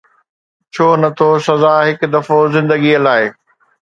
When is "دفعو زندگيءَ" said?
2.13-3.03